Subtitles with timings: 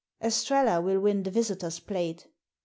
[0.29, 2.25] "Estrella will win the Visitors' Plate."